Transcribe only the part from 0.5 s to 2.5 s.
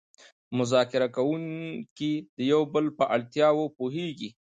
مذاکره کوونکي د